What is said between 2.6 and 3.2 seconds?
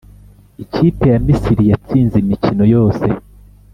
yose